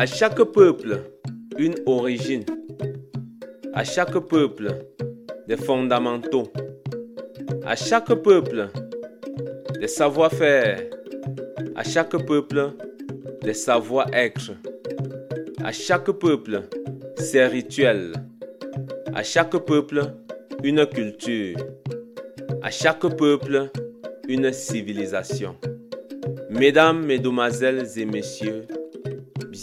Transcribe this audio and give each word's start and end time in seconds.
À 0.00 0.06
chaque 0.06 0.42
peuple, 0.44 0.98
une 1.58 1.74
origine. 1.84 2.46
À 3.74 3.84
chaque 3.84 4.18
peuple, 4.18 4.68
des 5.46 5.58
fondamentaux. 5.58 6.50
À 7.66 7.76
chaque 7.76 8.14
peuple, 8.14 8.70
des 9.78 9.88
savoir-faire. 9.88 10.80
À 11.76 11.84
chaque 11.84 12.16
peuple, 12.16 12.72
des 13.42 13.52
savoir-être. 13.52 14.52
À 15.62 15.70
chaque 15.70 16.10
peuple, 16.12 16.62
ses 17.18 17.44
rituels. 17.44 18.14
À 19.14 19.22
chaque 19.22 19.58
peuple, 19.66 20.00
une 20.64 20.86
culture. 20.86 21.58
À 22.62 22.70
chaque 22.70 23.06
peuple, 23.18 23.68
une 24.28 24.50
civilisation. 24.50 25.56
Mesdames, 26.48 27.04
Mesdemoiselles 27.04 27.86
et 27.98 28.06
Messieurs, 28.06 28.62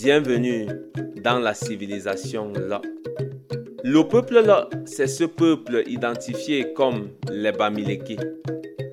bienvenue 0.01 0.67
dans 1.23 1.39
la 1.39 1.53
civilisation 1.55 2.53
là. 2.53 2.81
Le 3.83 4.03
peuple 4.03 4.41
là, 4.41 4.69
c'est 4.85 5.07
ce 5.07 5.23
peuple 5.23 5.83
identifié 5.87 6.73
comme 6.73 7.09
les 7.31 7.51
Bamileke. 7.51 8.19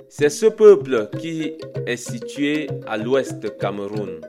C'est 0.08 0.30
ce 0.30 0.46
peuple 0.46 1.10
qui 1.18 1.54
est 1.86 1.96
situé 1.96 2.68
à 2.86 2.96
l'ouest 2.96 3.58
Cameroun. 3.58 4.20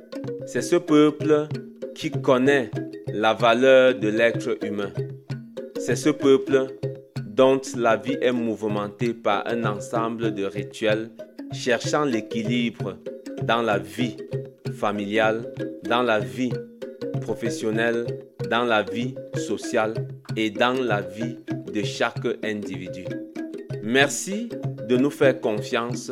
C'est 0.45 0.61
ce 0.61 0.75
peuple 0.75 1.47
qui 1.93 2.11
connaît 2.11 2.71
la 3.07 3.33
valeur 3.33 3.95
de 3.95 4.09
l'être 4.09 4.57
humain. 4.63 4.91
C'est 5.79 5.95
ce 5.95 6.09
peuple 6.09 6.67
dont 7.25 7.61
la 7.77 7.95
vie 7.95 8.17
est 8.21 8.33
mouvementée 8.33 9.13
par 9.13 9.47
un 9.47 9.63
ensemble 9.63 10.33
de 10.33 10.43
rituels 10.43 11.09
cherchant 11.53 12.03
l'équilibre 12.03 12.97
dans 13.43 13.61
la 13.61 13.77
vie 13.77 14.17
familiale, 14.75 15.51
dans 15.83 16.03
la 16.03 16.19
vie 16.19 16.53
professionnelle, 17.21 18.05
dans 18.49 18.63
la 18.63 18.83
vie 18.83 19.15
sociale 19.35 19.93
et 20.35 20.49
dans 20.49 20.73
la 20.73 21.01
vie 21.01 21.37
de 21.73 21.83
chaque 21.83 22.27
individu. 22.43 23.05
Merci 23.81 24.49
de 24.87 24.97
nous 24.97 25.09
faire 25.09 25.39
confiance 25.39 26.11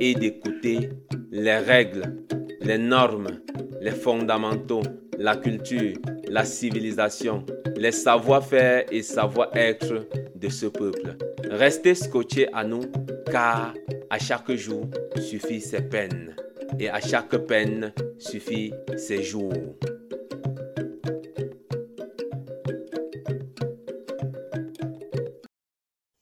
et 0.00 0.14
d'écouter 0.14 0.90
les 1.30 1.58
règles, 1.58 2.24
les 2.60 2.78
normes, 2.78 3.40
les 3.80 3.90
fondamentaux, 3.90 4.82
la 5.18 5.36
culture, 5.36 5.96
la 6.28 6.44
civilisation, 6.44 7.44
les 7.76 7.92
savoir-faire 7.92 8.84
et 8.90 9.02
savoir-être 9.02 10.06
de 10.34 10.48
ce 10.48 10.66
peuple. 10.66 11.16
Restez 11.50 11.94
scotchés 11.94 12.48
à 12.52 12.64
nous 12.64 12.82
car 13.30 13.74
à 14.10 14.18
chaque 14.18 14.52
jour 14.52 14.88
suffit 15.16 15.60
ses 15.60 15.82
peines 15.82 16.36
et 16.78 16.88
à 16.88 17.00
chaque 17.00 17.36
peine 17.46 17.92
suffit 18.18 18.72
ses 18.96 19.22
jours. 19.22 19.52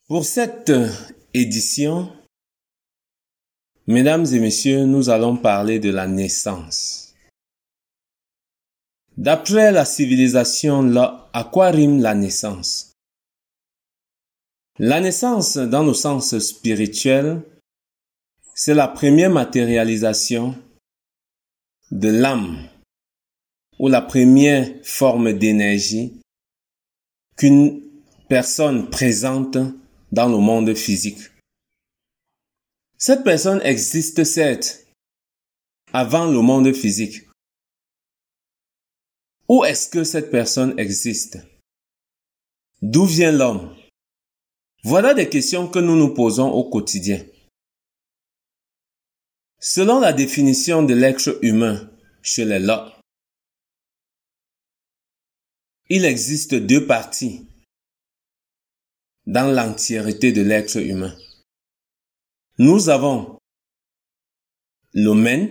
Pour 0.06 0.24
cette 0.24 0.72
édition, 1.32 2.12
mesdames 3.86 4.26
et 4.26 4.38
messieurs, 4.38 4.84
nous 4.84 5.10
allons 5.10 5.36
parler 5.36 5.80
de 5.80 5.90
la 5.90 6.06
naissance. 6.06 7.14
D'après 9.16 9.72
la 9.72 9.84
civilisation, 9.84 10.82
là, 10.82 11.30
à 11.32 11.44
quoi 11.44 11.70
rime 11.70 12.00
la 12.00 12.14
naissance? 12.14 12.92
La 14.78 15.00
naissance, 15.00 15.56
dans 15.56 15.84
le 15.84 15.94
sens 15.94 16.36
spirituel, 16.38 17.42
c'est 18.54 18.74
la 18.74 18.86
première 18.86 19.30
matérialisation 19.30 20.54
de 21.90 22.08
l'âme 22.08 22.68
ou 23.80 23.88
la 23.88 24.00
première 24.00 24.70
forme 24.84 25.32
d'énergie 25.32 26.20
qu'une 27.36 27.82
personne 28.28 28.88
présente 28.90 29.58
dans 30.12 30.28
le 30.28 30.38
monde 30.38 30.72
physique. 30.74 31.18
Cette 32.96 33.24
personne 33.24 33.60
existe 33.62 34.22
certes 34.22 34.86
avant 35.92 36.30
le 36.30 36.40
monde 36.40 36.72
physique. 36.72 37.28
Où 39.48 39.64
est-ce 39.64 39.88
que 39.88 40.04
cette 40.04 40.30
personne 40.30 40.78
existe? 40.78 41.38
D'où 42.80 43.04
vient 43.04 43.32
l'homme? 43.32 43.76
Voilà 44.84 45.12
des 45.12 45.28
questions 45.28 45.68
que 45.68 45.80
nous 45.80 45.96
nous 45.96 46.14
posons 46.14 46.50
au 46.50 46.70
quotidien. 46.70 47.24
Selon 49.66 49.98
la 49.98 50.12
définition 50.12 50.82
de 50.82 50.92
l'être 50.92 51.38
humain 51.40 51.90
chez 52.20 52.44
les 52.44 52.58
lots, 52.58 52.92
il 55.88 56.04
existe 56.04 56.54
deux 56.54 56.86
parties 56.86 57.48
dans 59.24 59.50
l'entièreté 59.50 60.32
de 60.32 60.42
l'être 60.42 60.76
humain. 60.76 61.16
Nous 62.58 62.90
avons 62.90 63.38
l'omen 64.92 65.48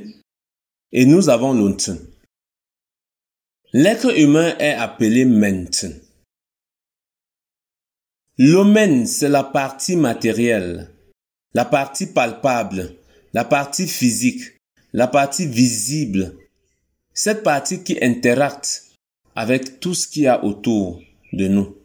et 0.92 1.08
nous 1.08 1.30
avons 1.30 1.54
l'untun. 1.54 1.98
L'être 3.72 4.16
humain 4.16 4.56
est 4.60 4.76
appelé 4.76 5.26
menten. 5.26 6.00
L'omen, 8.38 9.08
c'est 9.08 9.30
la 9.30 9.44
partie 9.44 9.96
matérielle, 9.96 10.92
la 11.56 11.66
partie 11.66 12.14
palpable, 12.14 12.96
la 13.34 13.44
partie 13.44 13.88
physique, 13.88 14.60
la 14.94 15.08
partie 15.08 15.48
visible, 15.48 16.38
cette 17.14 17.44
partie 17.44 17.84
qui 17.84 17.98
interacte 18.04 18.92
avec 19.36 19.80
tout 19.80 19.96
ce 19.96 20.08
qu'il 20.08 20.24
y 20.24 20.28
a 20.28 20.44
autour 20.44 21.02
de 21.34 21.48
nous. 21.48 21.76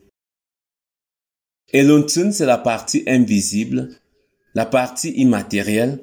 Et 1.70 1.82
l'untun, 1.82 2.32
c'est 2.32 2.46
la 2.46 2.58
partie 2.58 3.04
invisible, 3.06 3.98
la 4.54 4.66
partie 4.66 5.10
immatérielle, 5.10 6.00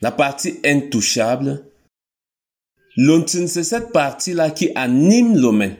la 0.00 0.12
partie 0.12 0.58
intouchable. 0.64 1.64
L'untun, 2.96 3.46
c'est 3.46 3.64
cette 3.64 3.92
partie-là 3.92 4.50
qui 4.50 4.70
anime 4.74 5.36
l'omen. 5.36 5.76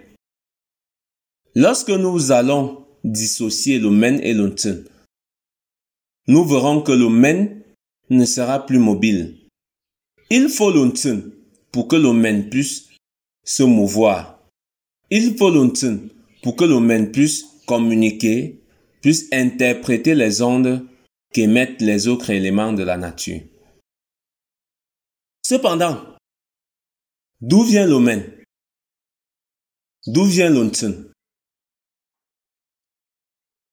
Lorsque 1.55 1.91
nous 1.91 2.31
allons 2.31 2.87
dissocier 3.03 3.79
l'omen 3.79 4.21
et 4.23 4.33
l'untun, 4.33 4.79
nous 6.29 6.45
verrons 6.45 6.83
que 6.83 6.93
l'omen 6.93 7.60
ne 8.11 8.25
sera 8.25 8.67
plus 8.67 8.79
mobile. 8.79 9.39
Il 10.31 10.49
faut 10.49 10.71
l'untun 10.71 11.23
pour 11.73 11.89
que 11.89 11.97
l'omen 11.97 12.51
puisse 12.51 12.89
se 13.45 13.63
mouvoir. 13.63 14.41
Il 15.11 15.37
faut 15.37 15.51
l'untun 15.51 16.01
pour 16.43 16.57
que 16.57 16.65
l'omen 16.65 17.11
puisse 17.11 17.45
communiquer, 17.67 18.61
puisse 19.01 19.27
interpréter 19.33 20.15
les 20.15 20.43
ondes 20.43 20.87
qu'émettent 21.33 21.81
les 21.81 22.09
autres 22.09 22.31
éléments 22.31 22.73
de 22.73 22.83
la 22.83 22.97
nature. 22.97 23.41
Cependant, 25.45 26.17
d'où 27.41 27.63
vient 27.63 27.87
l'omen? 27.87 28.23
D'où 30.07 30.25
vient 30.25 30.51
l'untun 30.51 30.95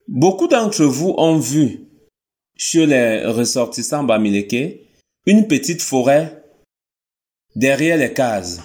Beaucoup 0.07 0.47
d'entre 0.47 0.85
vous 0.85 1.13
ont 1.17 1.37
vu 1.37 1.86
chez 2.57 2.85
les 2.85 3.25
ressortissants 3.25 4.03
bamileke 4.03 4.81
une 5.25 5.47
petite 5.47 5.81
forêt 5.81 6.43
derrière 7.55 7.97
les 7.97 8.13
cases. 8.13 8.59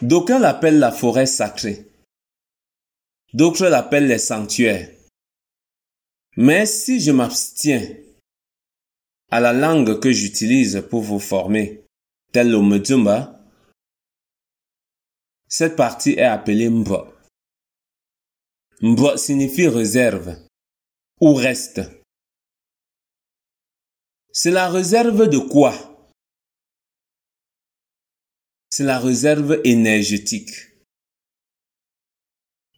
D'aucuns 0.00 0.38
l'appellent 0.38 0.78
la 0.78 0.92
forêt 0.92 1.26
sacrée. 1.26 1.86
D'autres 3.32 3.66
l'appellent 3.66 4.06
les 4.06 4.18
sanctuaires. 4.18 4.90
Mais 6.36 6.66
si 6.66 7.00
je 7.00 7.10
m'abstiens 7.10 7.84
à 9.30 9.40
la 9.40 9.52
langue 9.52 9.98
que 9.98 10.12
j'utilise 10.12 10.84
pour 10.88 11.02
vous 11.02 11.18
former, 11.18 11.84
tel 12.32 12.50
le 12.50 12.60
Mdumba, 12.60 13.44
cette 15.48 15.76
partie 15.76 16.12
est 16.12 16.22
appelée 16.22 16.68
Mbo. 16.68 17.08
Mbo 18.82 19.16
signifie 19.16 19.66
réserve 19.66 20.36
ou 21.20 21.34
reste. 21.34 21.80
C'est 24.32 24.50
la 24.50 24.68
réserve 24.68 25.28
de 25.28 25.38
quoi? 25.38 25.72
C'est 28.70 28.84
la 28.84 28.98
réserve 28.98 29.60
énergétique. 29.64 30.50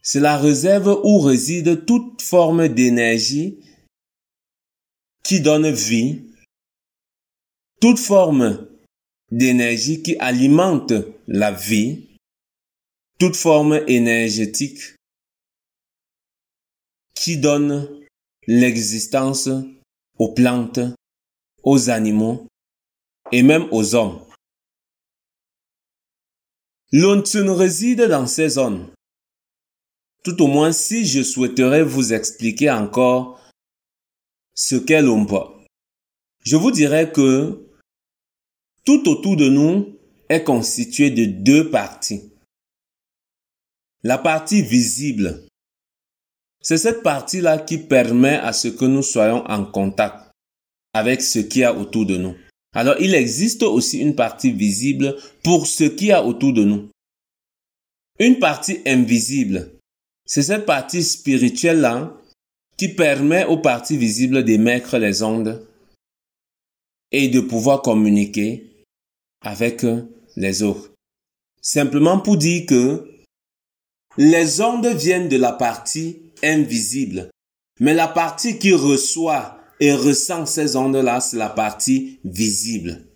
C'est 0.01 0.19
la 0.19 0.37
réserve 0.37 0.99
où 1.03 1.19
réside 1.19 1.85
toute 1.85 2.21
forme 2.21 2.67
d'énergie 2.67 3.59
qui 5.23 5.41
donne 5.41 5.69
vie, 5.71 6.23
toute 7.79 7.99
forme 7.99 8.67
d'énergie 9.29 10.01
qui 10.01 10.17
alimente 10.17 10.93
la 11.27 11.51
vie, 11.51 12.17
toute 13.19 13.35
forme 13.35 13.83
énergétique 13.87 14.95
qui 17.13 17.37
donne 17.37 18.00
l'existence 18.47 19.49
aux 20.17 20.33
plantes, 20.33 20.79
aux 21.63 21.89
animaux 21.89 22.47
et 23.31 23.43
même 23.43 23.67
aux 23.71 23.95
hommes. 23.95 24.25
L'Ontun 26.91 27.53
réside 27.55 28.01
dans 28.01 28.27
ces 28.27 28.49
zones. 28.49 28.89
Tout 30.23 30.41
au 30.41 30.47
moins 30.47 30.71
si 30.71 31.05
je 31.05 31.23
souhaiterais 31.23 31.83
vous 31.83 32.13
expliquer 32.13 32.69
encore 32.69 33.39
ce 34.53 34.75
qu'est 34.75 35.01
l'Ompa. 35.01 35.51
Je 36.43 36.57
vous 36.57 36.71
dirais 36.71 37.11
que 37.11 37.67
tout 38.83 39.07
autour 39.07 39.37
de 39.37 39.47
nous 39.47 39.97
est 40.29 40.43
constitué 40.43 41.11
de 41.11 41.25
deux 41.25 41.69
parties. 41.69 42.31
La 44.03 44.17
partie 44.17 44.61
visible, 44.61 45.47
c'est 46.61 46.77
cette 46.77 47.03
partie-là 47.03 47.59
qui 47.59 47.77
permet 47.77 48.35
à 48.35 48.53
ce 48.53 48.67
que 48.67 48.85
nous 48.85 49.03
soyons 49.03 49.43
en 49.47 49.65
contact 49.65 50.31
avec 50.93 51.21
ce 51.21 51.39
qu'il 51.39 51.61
y 51.61 51.63
a 51.63 51.75
autour 51.75 52.05
de 52.05 52.17
nous. 52.17 52.35
Alors 52.73 52.95
il 52.99 53.15
existe 53.15 53.63
aussi 53.63 53.99
une 53.99 54.15
partie 54.15 54.51
visible 54.51 55.17
pour 55.43 55.67
ce 55.67 55.85
qu'il 55.85 56.07
y 56.07 56.11
a 56.11 56.23
autour 56.23 56.53
de 56.53 56.63
nous. 56.63 56.89
Une 58.19 58.39
partie 58.39 58.79
invisible, 58.85 59.71
c'est 60.25 60.43
cette 60.43 60.65
partie 60.65 61.03
spirituelle-là 61.03 62.15
qui 62.77 62.89
permet 62.89 63.45
aux 63.45 63.57
parties 63.57 63.97
visibles 63.97 64.43
d'émettre 64.43 64.97
les 64.97 65.23
ondes 65.23 65.67
et 67.11 67.27
de 67.27 67.41
pouvoir 67.41 67.81
communiquer 67.81 68.85
avec 69.41 69.85
les 70.35 70.63
autres. 70.63 70.91
Simplement 71.61 72.19
pour 72.19 72.37
dire 72.37 72.65
que 72.65 73.07
les 74.17 74.61
ondes 74.61 74.87
viennent 74.87 75.29
de 75.29 75.37
la 75.37 75.51
partie 75.51 76.30
invisible, 76.43 77.29
mais 77.79 77.93
la 77.93 78.07
partie 78.07 78.59
qui 78.59 78.73
reçoit 78.73 79.57
et 79.79 79.93
ressent 79.93 80.45
ces 80.45 80.75
ondes-là, 80.75 81.19
c'est 81.19 81.37
la 81.37 81.49
partie 81.49 82.19
visible. 82.23 83.07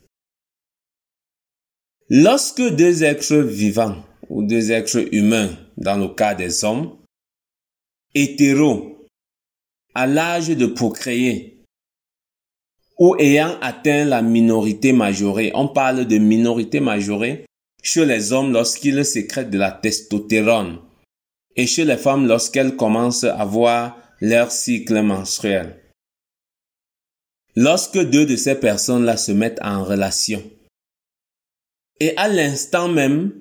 Lorsque 2.10 2.62
deux 2.62 3.04
êtres 3.04 3.38
vivants 3.38 4.04
ou 4.30 4.44
deux 4.44 4.72
êtres 4.72 5.14
humains, 5.14 5.56
dans 5.78 5.98
le 5.98 6.10
cas 6.10 6.36
des 6.36 6.64
hommes, 6.64 6.98
hétéros, 8.14 9.08
à 9.94 10.08
l'âge 10.08 10.50
de 10.50 10.66
procréer, 10.66 11.56
ou 12.98 13.16
ayant 13.20 13.58
atteint 13.62 14.06
la 14.06 14.22
minorité 14.22 14.94
majorée. 14.94 15.52
On 15.54 15.68
parle 15.68 16.06
de 16.06 16.18
minorité 16.18 16.80
majorée 16.80 17.46
chez 17.84 18.06
les 18.06 18.32
hommes 18.32 18.54
lorsqu'ils 18.54 19.06
sécrètent 19.06 19.50
de 19.50 19.58
la 19.58 19.72
testostérone 19.72 20.80
et 21.56 21.68
chez 21.68 21.86
les 21.86 21.98
femmes 21.98 22.28
lorsqu'elles 22.28 22.76
commencent 22.76 23.24
à 23.24 23.46
voir 23.46 23.98
leur 24.22 24.52
cycle 24.52 25.02
menstruel. 25.02 25.82
Lorsque 27.56 27.98
deux 27.98 28.26
de 28.26 28.36
ces 28.36 28.56
personnes-là 28.56 29.18
se 29.18 29.32
mettent 29.32 29.62
en 29.62 29.84
relation, 29.84 30.44
et 32.00 32.16
à 32.18 32.28
l'instant 32.28 32.90
même 32.90 33.34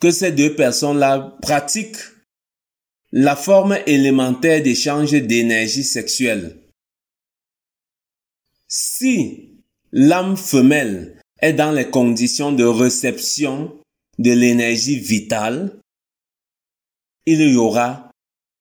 que 0.00 0.10
ces 0.10 0.32
deux 0.32 0.56
personnes-là 0.56 1.36
pratiquent 1.40 2.02
la 3.12 3.36
forme 3.36 3.78
élémentaire 3.86 4.62
d'échange 4.62 5.12
d'énergie 5.12 5.84
sexuelle, 5.84 6.56
si 8.66 9.60
l'âme 9.92 10.36
femelle 10.36 11.20
est 11.40 11.52
dans 11.52 11.72
les 11.72 11.88
conditions 11.90 12.52
de 12.52 12.64
réception 12.64 13.78
de 14.18 14.32
l'énergie 14.32 14.98
vitale, 14.98 15.81
il 17.26 17.40
y 17.40 17.56
aura 17.56 18.10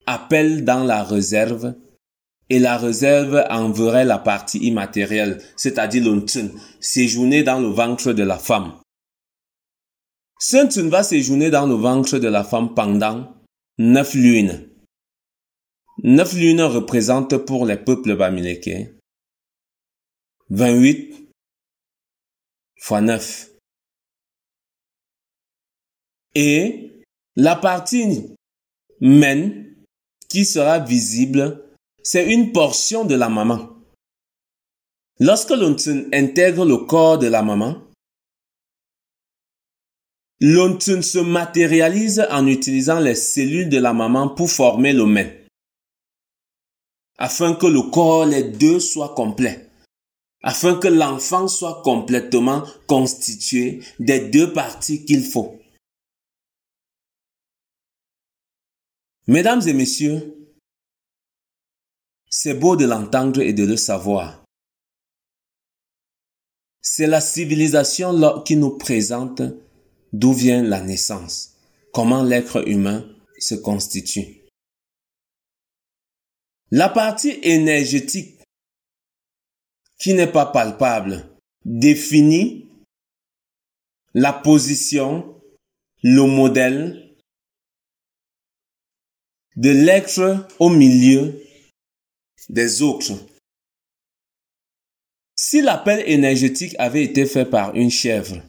appel 0.05 0.65
dans 0.65 0.83
la 0.83 1.03
réserve 1.03 1.75
et 2.49 2.59
la 2.59 2.77
réserve 2.77 3.45
enverrait 3.49 4.05
la 4.05 4.17
partie 4.17 4.59
immatérielle, 4.59 5.41
c'est-à-dire 5.55 6.03
l'untun, 6.03 6.49
séjourner 6.81 7.43
dans 7.43 7.59
le 7.59 7.69
ventre 7.69 8.11
de 8.11 8.23
la 8.23 8.37
femme. 8.37 8.73
Ce 10.39 10.81
va 10.81 11.03
séjourner 11.03 11.49
dans 11.49 11.65
le 11.65 11.75
ventre 11.75 12.17
de 12.17 12.27
la 12.27 12.43
femme 12.43 12.73
pendant 12.73 13.33
neuf 13.77 14.15
lunes. 14.15 14.67
Neuf 16.03 16.33
lunes 16.33 16.61
représentent 16.61 17.37
pour 17.37 17.65
les 17.65 17.77
peuples 17.77 18.17
bamilékés 18.17 18.95
28 20.49 21.29
fois 22.81 23.01
9. 23.01 23.51
Et 26.35 27.03
la 27.35 27.55
partie 27.55 28.35
men 29.01 29.75
qui 30.29 30.45
sera 30.45 30.79
visible, 30.79 31.63
c'est 32.03 32.31
une 32.31 32.51
portion 32.53 33.03
de 33.03 33.15
la 33.15 33.29
maman. 33.29 33.69
Lorsque 35.19 35.51
l'on 35.51 35.75
intègre 36.13 36.65
le 36.65 36.77
corps 36.77 37.19
de 37.19 37.27
la 37.27 37.43
maman, 37.43 37.77
l'ontun 40.39 41.01
se 41.01 41.19
matérialise 41.19 42.25
en 42.31 42.47
utilisant 42.47 42.99
les 42.99 43.15
cellules 43.15 43.69
de 43.69 43.77
la 43.77 43.93
maman 43.93 44.29
pour 44.29 44.49
former 44.49 44.93
le 44.93 45.05
men, 45.05 45.29
afin 47.17 47.53
que 47.53 47.67
le 47.67 47.81
corps, 47.81 48.25
les 48.25 48.43
deux, 48.43 48.79
soient 48.79 49.13
complets 49.13 49.67
afin 50.43 50.75
que 50.75 50.87
l'enfant 50.87 51.47
soit 51.47 51.81
complètement 51.83 52.63
constitué 52.87 53.81
des 53.99 54.19
deux 54.19 54.53
parties 54.53 55.05
qu'il 55.05 55.23
faut. 55.23 55.60
Mesdames 59.31 59.61
et 59.65 59.71
messieurs, 59.71 60.35
c'est 62.29 62.53
beau 62.53 62.75
de 62.75 62.83
l'entendre 62.83 63.39
et 63.39 63.53
de 63.53 63.63
le 63.63 63.77
savoir. 63.77 64.43
C'est 66.81 67.07
la 67.07 67.21
civilisation 67.21 68.41
qui 68.41 68.57
nous 68.57 68.77
présente 68.77 69.41
d'où 70.11 70.33
vient 70.33 70.61
la 70.61 70.81
naissance, 70.81 71.55
comment 71.93 72.23
l'être 72.23 72.67
humain 72.67 73.07
se 73.39 73.55
constitue. 73.55 74.41
La 76.69 76.89
partie 76.89 77.39
énergétique 77.41 78.37
qui 79.97 80.13
n'est 80.13 80.29
pas 80.29 80.47
palpable 80.47 81.25
définit 81.63 82.67
la 84.13 84.33
position, 84.33 85.41
le 86.03 86.23
modèle 86.23 87.10
de 89.55 89.69
l'être 89.69 90.47
au 90.59 90.69
milieu 90.69 91.41
des 92.49 92.81
autres. 92.81 93.13
Si 95.35 95.61
l'appel 95.61 96.03
énergétique 96.07 96.75
avait 96.77 97.03
été 97.03 97.25
fait 97.25 97.45
par 97.45 97.75
une 97.75 97.91
chèvre, 97.91 98.41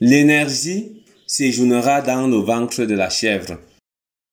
l'énergie 0.00 1.04
séjournera 1.26 2.02
dans 2.02 2.26
le 2.26 2.36
ventre 2.36 2.84
de 2.84 2.94
la 2.94 3.08
chèvre. 3.08 3.58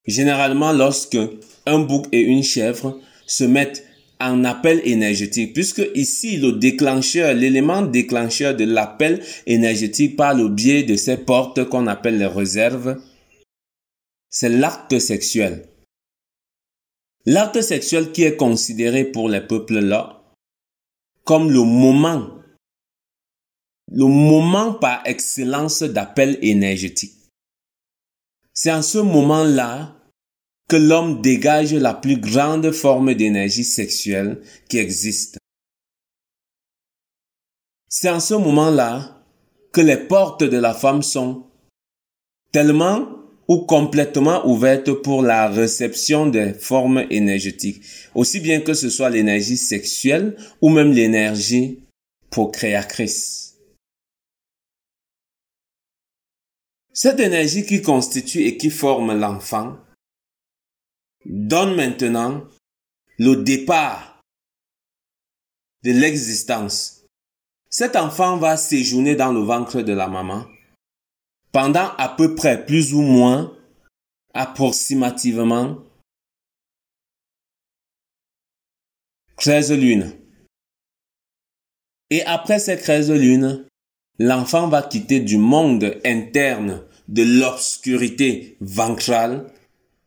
Généralement, 0.05 0.73
lorsque 0.73 1.17
un 1.65 1.79
bouc 1.79 2.07
et 2.11 2.21
une 2.21 2.43
chèvre 2.43 2.99
se 3.25 3.43
mettent 3.43 3.85
en 4.19 4.43
appel 4.43 4.81
énergétique, 4.83 5.53
puisque 5.53 5.87
ici, 5.95 6.37
le 6.37 6.53
déclencheur, 6.53 7.33
l'élément 7.33 7.81
déclencheur 7.81 8.55
de 8.55 8.65
l'appel 8.65 9.23
énergétique 9.45 10.15
par 10.15 10.33
le 10.33 10.49
biais 10.49 10.83
de 10.83 10.95
ces 10.95 11.17
portes 11.17 11.63
qu'on 11.65 11.87
appelle 11.87 12.17
les 12.17 12.25
réserves, 12.25 13.01
c'est 14.29 14.49
l'acte 14.49 14.99
sexuel. 14.99 15.67
L'acte 17.25 17.61
sexuel 17.61 18.11
qui 18.11 18.23
est 18.23 18.35
considéré 18.35 19.05
pour 19.05 19.29
les 19.29 19.41
peuples-là 19.41 20.19
comme 21.23 21.51
le 21.51 21.61
moment, 21.61 22.27
le 23.91 24.05
moment 24.05 24.73
par 24.73 25.05
excellence 25.05 25.83
d'appel 25.83 26.39
énergétique. 26.41 27.13
C'est 28.51 28.71
en 28.71 28.81
ce 28.81 28.97
moment-là 28.97 29.98
que 30.69 30.75
l'homme 30.75 31.21
dégage 31.21 31.73
la 31.73 31.95
plus 31.95 32.17
grande 32.17 32.71
forme 32.71 33.15
d'énergie 33.15 33.63
sexuelle 33.63 34.39
qui 34.69 34.77
existe. 34.77 35.39
C'est 37.89 38.09
en 38.09 38.19
ce 38.19 38.35
moment-là 38.35 39.25
que 39.73 39.81
les 39.81 39.97
portes 39.97 40.43
de 40.43 40.57
la 40.57 40.75
femme 40.75 41.01
sont 41.01 41.47
tellement 42.51 43.09
ou 43.47 43.65
complètement 43.65 44.47
ouvertes 44.47 44.93
pour 44.93 45.23
la 45.23 45.49
réception 45.49 46.27
des 46.27 46.53
formes 46.53 47.03
énergétiques, 47.09 47.81
aussi 48.13 48.39
bien 48.39 48.61
que 48.61 48.75
ce 48.75 48.91
soit 48.91 49.09
l'énergie 49.09 49.57
sexuelle 49.57 50.37
ou 50.61 50.69
même 50.69 50.91
l'énergie 50.91 51.79
procréatrice. 52.29 53.55
Cette 56.93 57.19
énergie 57.19 57.65
qui 57.65 57.81
constitue 57.81 58.43
et 58.43 58.55
qui 58.55 58.69
forme 58.69 59.19
l'enfant 59.19 59.77
donne 61.29 61.75
maintenant 61.75 62.43
le 63.19 63.35
départ 63.35 64.21
de 65.83 65.91
l'existence. 65.91 67.05
Cet 67.69 67.95
enfant 67.95 68.37
va 68.37 68.57
séjourner 68.57 69.15
dans 69.15 69.31
le 69.31 69.41
ventre 69.41 69.81
de 69.81 69.93
la 69.93 70.07
maman 70.07 70.45
pendant 71.51 71.91
à 71.97 72.09
peu 72.09 72.35
près 72.35 72.65
plus 72.65 72.93
ou 72.93 73.01
moins 73.01 73.55
approximativement 74.33 75.77
13 79.37 79.73
lunes. 79.73 80.11
Et 82.09 82.23
après 82.23 82.59
ces 82.59 82.77
13 82.77 83.11
lunes, 83.11 83.67
l'enfant 84.17 84.67
va 84.67 84.81
quitter 84.81 85.19
du 85.19 85.37
monde 85.37 85.99
interne 86.03 86.83
de 87.07 87.23
l'obscurité 87.23 88.57
ventrale 88.59 89.51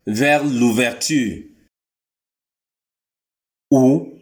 vers 0.07 0.45
l'ouverture 0.45 1.45
où 3.71 4.13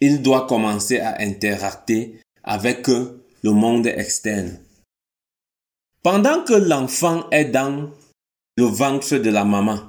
il 0.00 0.22
doit 0.22 0.46
commencer 0.46 1.00
à 1.00 1.20
interacter 1.20 2.20
avec 2.42 2.88
le 2.88 3.50
monde 3.50 3.86
externe. 3.86 4.60
Pendant 6.02 6.44
que 6.44 6.52
l'enfant 6.52 7.28
est 7.30 7.46
dans 7.46 7.90
le 8.56 8.64
ventre 8.64 9.16
de 9.16 9.30
la 9.30 9.44
maman, 9.44 9.80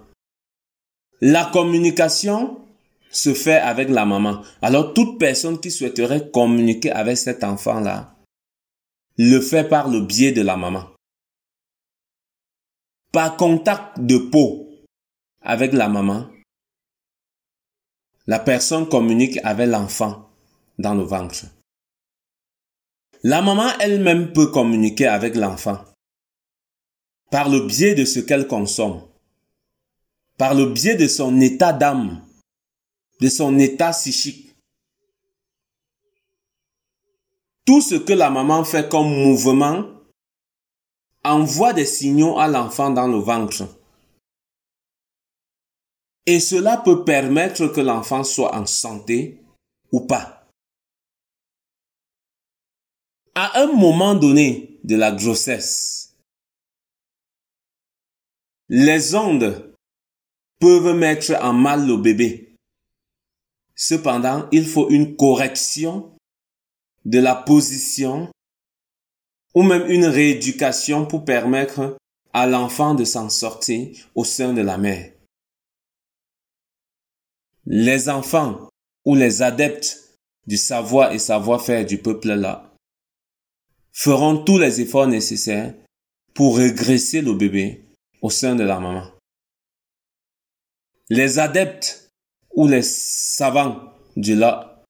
la 1.22 1.46
communication 1.46 2.62
se 3.12 3.34
fait 3.34 3.58
avec 3.58 3.89
la 3.89 4.06
maman. 4.06 4.42
Alors 4.62 4.94
toute 4.94 5.20
personne 5.20 5.60
qui 5.60 5.72
souhaiterait 5.72 6.30
communiquer 6.32 6.92
avec 6.92 7.18
cet 7.18 7.44
enfant-là 7.44 8.15
le 9.18 9.39
fait 9.39 9.63
par 9.63 9.89
le 9.89 10.01
biais 10.01 10.34
de 10.34 10.42
la 10.42 10.58
maman. 10.58 10.89
Par 13.12 13.38
contact 13.38 14.00
de 14.00 14.18
peau 14.18 14.70
avec 15.45 15.73
la 15.73 15.87
maman, 15.87 16.27
la 18.27 18.39
personne 18.39 18.89
communique 18.89 19.39
avec 19.43 19.67
l'enfant 19.67 20.27
dans 20.79 20.95
le 20.95 21.03
ventre. 21.03 21.45
La 23.23 23.41
maman 23.41 23.69
elle-même 23.79 24.33
peut 24.33 24.47
communiquer 24.47 25.07
avec 25.07 25.35
l'enfant 25.35 25.83
par 27.31 27.49
le 27.49 27.61
biais 27.61 27.95
de 27.95 28.05
ce 28.05 28.19
qu'elle 28.19 28.47
consomme, 28.47 29.01
par 30.37 30.53
le 30.53 30.67
biais 30.67 30.95
de 30.95 31.07
son 31.07 31.39
état 31.41 31.73
d'âme, 31.73 32.25
de 33.21 33.29
son 33.29 33.57
état 33.59 33.91
psychique. 33.91 34.55
Tout 37.65 37.81
ce 37.81 37.95
que 37.95 38.13
la 38.13 38.29
maman 38.29 38.63
fait 38.63 38.89
comme 38.89 39.07
mouvement 39.07 39.85
envoie 41.23 41.73
des 41.73 41.85
signaux 41.85 42.37
à 42.39 42.47
l'enfant 42.47 42.91
dans 42.91 43.07
le 43.07 43.17
ventre. 43.17 43.63
Et 46.25 46.39
cela 46.39 46.77
peut 46.77 47.03
permettre 47.03 47.67
que 47.67 47.82
l'enfant 47.82 48.24
soit 48.24 48.55
en 48.55 48.65
santé 48.65 49.44
ou 49.91 50.01
pas. 50.01 50.48
À 53.36 53.62
un 53.62 53.72
moment 53.74 54.15
donné 54.15 54.79
de 54.84 54.96
la 54.96 55.12
grossesse, 55.12 56.15
les 58.70 59.13
ondes 59.13 59.72
peuvent 60.60 60.96
mettre 60.96 61.34
en 61.44 61.53
mal 61.53 61.86
le 61.86 61.98
bébé. 61.98 62.55
Cependant, 63.75 64.48
il 64.51 64.65
faut 64.65 64.89
une 64.89 65.15
correction 65.15 66.12
de 67.03 67.20
la 67.20 67.36
position 67.36 68.32
ou 69.53 69.62
même 69.62 69.86
une 69.91 70.05
rééducation 70.05 71.05
pour 71.05 71.24
permettre 71.24 71.98
à 72.34 72.48
l'enfant 72.48 72.96
de 72.96 73.05
s'en 73.05 73.29
sortir 73.29 74.10
au 74.15 74.24
sein 74.24 74.53
de 74.53 74.62
la 74.62 74.77
mère 74.77 75.14
les 77.65 78.10
enfants 78.10 78.69
ou 79.05 79.15
les 79.15 79.41
adeptes 79.41 80.19
du 80.48 80.57
savoir 80.57 81.12
et 81.12 81.19
savoir-faire 81.19 81.86
du 81.86 81.98
peuple 81.98 82.34
là 82.34 82.72
feront 83.91 84.43
tous 84.43 84.57
les 84.57 84.81
efforts 84.81 85.07
nécessaires 85.07 85.74
pour 86.34 86.57
régresser 86.57 87.22
le 87.22 87.34
bébé 87.34 87.86
au 88.22 88.29
sein 88.29 88.55
de 88.55 88.63
la 88.63 88.79
maman. 88.79 89.10
Les 91.10 91.39
adeptes 91.39 92.12
ou 92.53 92.67
les 92.67 92.81
savants 92.84 93.93
du 94.17 94.36
là 94.36 94.84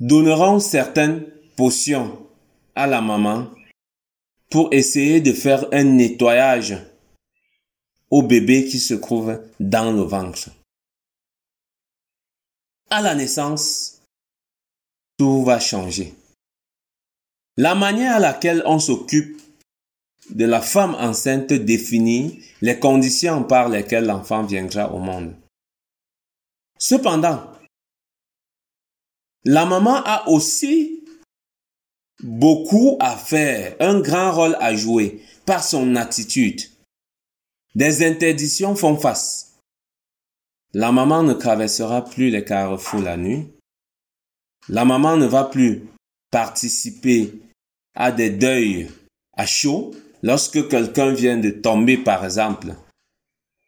donneront 0.00 0.60
certaines 0.60 1.24
potions 1.56 2.26
à 2.74 2.86
la 2.86 3.00
maman 3.00 3.48
pour 4.50 4.72
essayer 4.72 5.20
de 5.20 5.32
faire 5.32 5.66
un 5.72 5.84
nettoyage 5.84 6.78
au 8.10 8.22
bébé 8.22 8.64
qui 8.66 8.78
se 8.78 8.94
trouve 8.94 9.40
dans 9.60 9.92
le 9.92 10.02
ventre 10.02 10.50
à 12.90 13.02
la 13.02 13.14
naissance, 13.14 14.00
tout 15.18 15.44
va 15.44 15.60
changer. 15.60 16.14
La 17.56 17.74
manière 17.74 18.16
à 18.16 18.20
laquelle 18.20 18.62
on 18.66 18.78
s'occupe 18.78 19.40
de 20.30 20.44
la 20.44 20.60
femme 20.60 20.94
enceinte 20.94 21.52
définit 21.52 22.42
les 22.60 22.78
conditions 22.78 23.42
par 23.44 23.68
lesquelles 23.68 24.06
l'enfant 24.06 24.42
viendra 24.42 24.92
au 24.92 24.98
monde. 24.98 25.34
Cependant, 26.78 27.52
la 29.44 29.64
maman 29.64 30.02
a 30.04 30.28
aussi 30.28 31.04
beaucoup 32.22 32.96
à 33.00 33.16
faire, 33.16 33.76
un 33.80 34.00
grand 34.00 34.32
rôle 34.32 34.56
à 34.60 34.74
jouer 34.74 35.22
par 35.46 35.64
son 35.64 35.96
attitude. 35.96 36.62
Des 37.74 38.06
interdictions 38.06 38.76
font 38.76 38.96
face. 38.96 39.47
La 40.74 40.92
maman 40.92 41.22
ne 41.22 41.32
traversera 41.32 42.04
plus 42.04 42.28
les 42.28 42.44
carrefours 42.44 43.00
la 43.00 43.16
nuit. 43.16 43.46
La 44.68 44.84
maman 44.84 45.16
ne 45.16 45.26
va 45.26 45.44
plus 45.44 45.84
participer 46.30 47.32
à 47.94 48.12
des 48.12 48.28
deuils 48.28 48.88
à 49.34 49.46
chaud 49.46 49.92
lorsque 50.22 50.68
quelqu'un 50.68 51.12
vient 51.12 51.38
de 51.38 51.50
tomber 51.50 51.96
par 51.96 52.24
exemple. 52.24 52.74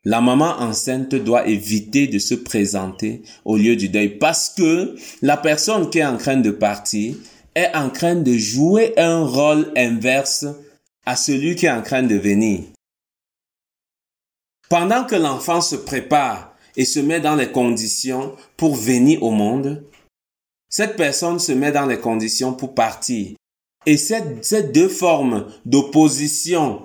La 0.04 0.20
maman 0.20 0.58
enceinte 0.58 1.14
doit 1.14 1.46
éviter 1.46 2.06
de 2.06 2.18
se 2.18 2.34
présenter 2.34 3.22
au 3.44 3.56
lieu 3.56 3.76
du 3.76 3.88
deuil 3.88 4.18
parce 4.18 4.50
que 4.50 4.94
la 5.22 5.38
personne 5.38 5.88
qui 5.88 5.98
est 5.98 6.04
en 6.04 6.18
train 6.18 6.36
de 6.36 6.50
partir 6.50 7.16
est 7.54 7.74
en 7.74 7.88
train 7.88 8.14
de 8.14 8.32
jouer 8.32 8.92
un 8.98 9.24
rôle 9.24 9.72
inverse 9.76 10.46
à 11.06 11.16
celui 11.16 11.56
qui 11.56 11.66
est 11.66 11.70
en 11.70 11.82
train 11.82 12.02
de 12.02 12.14
venir. 12.14 12.64
Pendant 14.68 15.04
que 15.04 15.16
l'enfant 15.16 15.60
se 15.60 15.76
prépare 15.76 16.49
et 16.80 16.86
se 16.86 16.98
met 16.98 17.20
dans 17.20 17.36
les 17.36 17.52
conditions 17.52 18.34
pour 18.56 18.74
venir 18.74 19.22
au 19.22 19.32
monde, 19.32 19.84
cette 20.70 20.96
personne 20.96 21.38
se 21.38 21.52
met 21.52 21.72
dans 21.72 21.84
les 21.84 22.00
conditions 22.00 22.54
pour 22.54 22.74
partir. 22.74 23.36
Et 23.84 23.98
ces 23.98 24.62
deux 24.72 24.88
formes 24.88 25.52
d'opposition, 25.66 26.82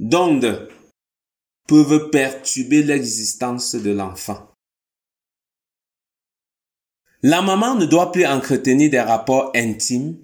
d'onde, 0.00 0.68
peuvent 1.68 2.10
perturber 2.10 2.82
l'existence 2.82 3.76
de 3.76 3.92
l'enfant. 3.92 4.50
La 7.22 7.42
maman 7.42 7.76
ne 7.76 7.86
doit 7.86 8.10
plus 8.10 8.26
entretenir 8.26 8.90
des 8.90 9.00
rapports 9.00 9.52
intimes 9.54 10.18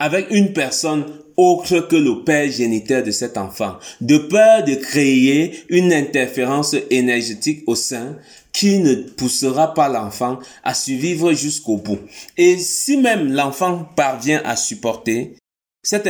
avec 0.00 0.30
une 0.30 0.52
personne 0.54 1.04
autre 1.36 1.80
que 1.80 1.96
le 1.96 2.24
père 2.24 2.50
géniteur 2.50 3.02
de 3.02 3.10
cet 3.10 3.36
enfant, 3.36 3.78
de 4.00 4.18
peur 4.18 4.64
de 4.64 4.74
créer 4.74 5.64
une 5.68 5.92
interférence 5.92 6.74
énergétique 6.90 7.62
au 7.66 7.74
sein 7.74 8.16
qui 8.52 8.78
ne 8.78 8.94
poussera 8.94 9.74
pas 9.74 9.88
l'enfant 9.88 10.38
à 10.64 10.74
survivre 10.74 11.32
jusqu'au 11.32 11.76
bout. 11.76 12.00
Et 12.36 12.58
si 12.58 12.96
même 12.96 13.32
l'enfant 13.32 13.84
parvient 13.94 14.42
à 14.44 14.56
supporter 14.56 15.36
cette, 15.82 16.08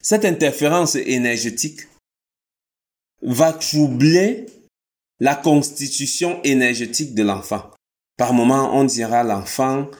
cette 0.00 0.24
interférence 0.24 0.94
énergétique, 0.94 1.80
va 3.22 3.52
troubler 3.52 4.46
la 5.20 5.34
constitution 5.34 6.40
énergétique 6.44 7.14
de 7.14 7.22
l'enfant. 7.22 7.70
Par 8.16 8.32
moment, 8.32 8.74
on 8.74 8.84
dira 8.84 9.22
l'enfant, 9.22 9.90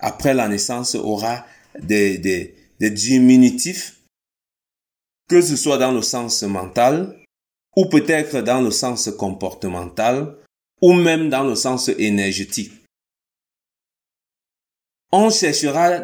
après 0.00 0.34
la 0.34 0.48
naissance, 0.48 0.94
aura 0.94 1.46
des, 1.82 2.18
des, 2.18 2.54
des 2.80 2.90
diminutifs, 2.90 4.00
que 5.28 5.40
ce 5.40 5.56
soit 5.56 5.78
dans 5.78 5.92
le 5.92 6.02
sens 6.02 6.42
mental, 6.42 7.18
ou 7.76 7.86
peut-être 7.86 8.40
dans 8.40 8.60
le 8.60 8.70
sens 8.70 9.10
comportemental, 9.16 10.36
ou 10.80 10.92
même 10.92 11.28
dans 11.28 11.44
le 11.44 11.54
sens 11.54 11.88
énergétique. 11.88 12.72
On 15.12 15.30
cherchera 15.30 16.00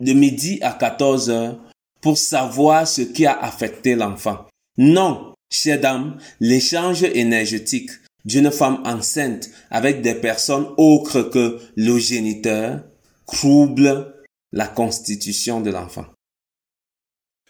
de 0.00 0.12
midi 0.12 0.58
à 0.62 0.72
14 0.72 1.30
heures 1.30 1.58
pour 2.00 2.16
savoir 2.16 2.86
ce 2.86 3.02
qui 3.02 3.26
a 3.26 3.38
affecté 3.38 3.94
l'enfant. 3.94 4.46
Non, 4.76 5.34
chère 5.50 5.80
dame, 5.80 6.18
l'échange 6.40 7.02
énergétique 7.02 7.90
d'une 8.24 8.50
femme 8.50 8.82
enceinte 8.84 9.50
avec 9.70 10.02
des 10.02 10.14
personnes 10.14 10.68
autres 10.76 11.22
que 11.22 11.58
le 11.76 11.98
géniteur 11.98 12.82
trouble 13.26 14.14
la 14.52 14.66
constitution 14.66 15.60
de 15.60 15.70
l'enfant. 15.70 16.06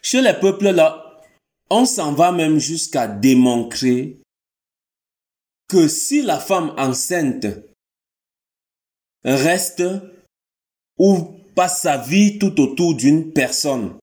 Chez 0.01 0.21
les 0.21 0.33
peuples 0.33 0.69
là, 0.69 1.21
on 1.69 1.85
s'en 1.85 2.13
va 2.13 2.31
même 2.31 2.59
jusqu'à 2.59 3.07
démontrer 3.07 4.21
que 5.67 5.87
si 5.87 6.21
la 6.21 6.39
femme 6.39 6.73
enceinte 6.77 7.47
reste 9.23 9.83
ou 10.97 11.35
passe 11.55 11.81
sa 11.83 11.97
vie 11.97 12.39
tout 12.39 12.59
autour 12.59 12.95
d'une 12.95 13.33
personne, 13.33 13.97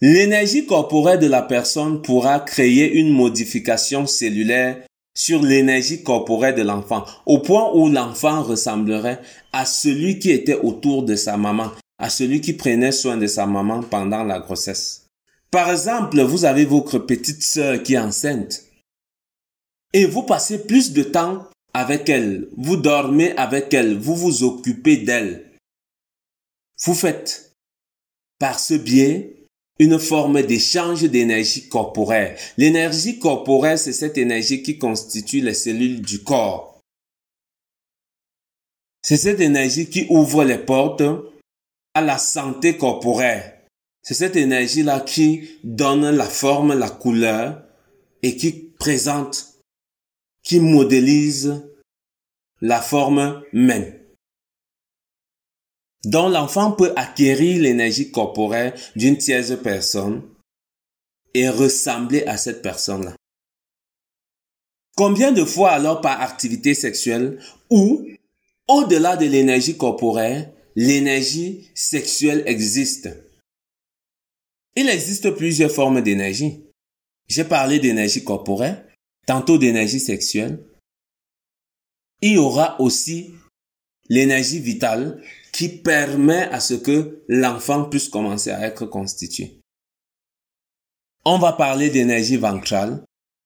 l'énergie 0.00 0.66
corporelle 0.66 1.20
de 1.20 1.28
la 1.28 1.42
personne 1.42 2.02
pourra 2.02 2.40
créer 2.40 2.92
une 2.94 3.12
modification 3.12 4.06
cellulaire 4.06 4.84
sur 5.14 5.42
l'énergie 5.42 6.02
corporelle 6.02 6.54
de 6.54 6.62
l'enfant, 6.62 7.04
au 7.26 7.40
point 7.40 7.70
où 7.74 7.88
l'enfant 7.88 8.42
ressemblerait 8.42 9.20
à 9.52 9.66
celui 9.66 10.18
qui 10.18 10.30
était 10.30 10.58
autour 10.58 11.02
de 11.04 11.16
sa 11.16 11.36
maman. 11.36 11.70
à 11.98 12.10
celui 12.10 12.40
qui 12.40 12.54
prenait 12.54 12.90
soin 12.90 13.16
de 13.16 13.28
sa 13.28 13.46
maman 13.46 13.80
pendant 13.80 14.24
la 14.24 14.40
grossesse. 14.40 15.06
Par 15.52 15.70
exemple, 15.70 16.20
vous 16.20 16.44
avez 16.44 16.64
votre 16.64 16.98
petite 16.98 17.44
sœur 17.44 17.80
qui 17.80 17.94
est 17.94 17.98
enceinte 17.98 18.64
et 19.92 20.06
vous 20.06 20.24
passez 20.24 20.66
plus 20.66 20.92
de 20.92 21.04
temps 21.04 21.46
avec 21.74 22.08
elle, 22.08 22.48
vous 22.56 22.76
dormez 22.76 23.36
avec 23.36 23.72
elle, 23.72 23.96
vous 23.96 24.16
vous 24.16 24.42
occupez 24.42 24.96
d'elle. 24.96 25.52
Vous 26.84 26.94
faites 26.94 27.52
par 28.40 28.58
ce 28.58 28.74
biais 28.74 29.41
une 29.82 29.98
forme 29.98 30.42
d'échange 30.42 31.02
d'énergie 31.02 31.68
corporelle. 31.68 32.36
L'énergie 32.56 33.18
corporelle, 33.18 33.78
c'est 33.78 33.92
cette 33.92 34.16
énergie 34.16 34.62
qui 34.62 34.78
constitue 34.78 35.40
les 35.40 35.54
cellules 35.54 36.00
du 36.00 36.22
corps. 36.22 36.80
C'est 39.02 39.16
cette 39.16 39.40
énergie 39.40 39.90
qui 39.90 40.06
ouvre 40.08 40.44
les 40.44 40.58
portes 40.58 41.02
à 41.94 42.00
la 42.00 42.18
santé 42.18 42.76
corporelle. 42.76 43.58
C'est 44.02 44.14
cette 44.14 44.36
énergie-là 44.36 45.00
qui 45.00 45.50
donne 45.64 46.08
la 46.10 46.26
forme, 46.26 46.78
la 46.78 46.88
couleur 46.88 47.64
et 48.22 48.36
qui 48.36 48.52
présente, 48.52 49.58
qui 50.44 50.60
modélise 50.60 51.60
la 52.60 52.80
forme 52.80 53.42
même. 53.52 54.01
Donc 56.04 56.32
l'enfant 56.32 56.72
peut 56.72 56.92
acquérir 56.96 57.62
l'énergie 57.62 58.10
corporelle 58.10 58.74
d'une 58.96 59.18
tierce 59.18 59.52
personne 59.62 60.22
et 61.34 61.48
ressembler 61.48 62.24
à 62.24 62.36
cette 62.36 62.62
personne-là. 62.62 63.14
Combien 64.96 65.32
de 65.32 65.44
fois 65.44 65.70
alors 65.70 66.00
par 66.00 66.20
activité 66.20 66.74
sexuelle 66.74 67.40
ou 67.70 68.06
au-delà 68.68 69.16
de 69.16 69.26
l'énergie 69.26 69.76
corporelle, 69.76 70.52
l'énergie 70.76 71.70
sexuelle 71.74 72.42
existe? 72.46 73.08
Il 74.76 74.88
existe 74.88 75.30
plusieurs 75.30 75.70
formes 75.70 76.02
d'énergie. 76.02 76.64
J'ai 77.28 77.44
parlé 77.44 77.78
d'énergie 77.78 78.24
corporelle, 78.24 78.86
tantôt 79.26 79.56
d'énergie 79.56 80.00
sexuelle. 80.00 80.64
Il 82.20 82.32
y 82.32 82.38
aura 82.38 82.80
aussi 82.80 83.32
l'énergie 84.08 84.60
vitale 84.60 85.22
qui 85.52 85.68
permet 85.68 86.44
à 86.44 86.60
ce 86.60 86.74
que 86.74 87.22
l'enfant 87.28 87.84
puisse 87.84 88.08
commencer 88.08 88.50
à 88.50 88.66
être 88.66 88.86
constitué. 88.86 89.60
On 91.24 91.38
va 91.38 91.52
parler 91.52 91.90
d'énergie 91.90 92.38
ventrale. 92.38 93.04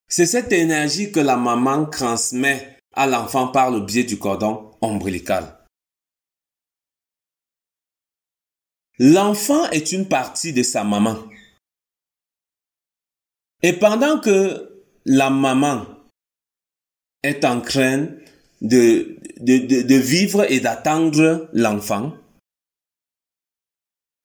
C'est 0.09 0.27
cette 0.27 0.53
énergie 0.53 1.11
que 1.13 1.21
la 1.21 1.37
maman 1.37 1.87
transmet 1.87 2.79
à 2.93 3.07
l'enfant 3.07 3.49
par 3.49 3.71
le 3.71 3.81
biais 3.81 4.05
du 4.05 4.19
cordon 4.19 4.71
ombilical. 4.81 5.67
L'enfant 8.99 9.69
est 9.71 9.93
une 9.93 10.09
partie 10.09 10.55
de 10.55 10.63
sa 10.63 10.85
maman. 10.85 11.17
Et 13.63 13.75
pendant 13.75 14.21
que 14.21 14.85
la 15.05 15.29
maman 15.29 15.87
est 17.23 17.45
en 17.45 17.61
train 17.61 18.09
de, 18.61 19.17
de, 19.41 19.83
de, 19.83 19.95
vivre 19.95 20.51
et 20.51 20.61
d'attendre 20.61 21.49
l'enfant, 21.53 22.13